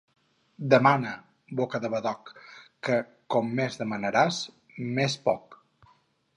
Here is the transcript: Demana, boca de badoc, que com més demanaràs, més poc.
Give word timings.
Demana, 0.73 1.11
boca 1.59 1.81
de 1.83 1.91
badoc, 1.97 2.33
que 2.89 2.97
com 3.35 3.55
més 3.61 3.79
demanaràs, 3.85 4.43
més 4.99 5.23
poc. 5.31 5.63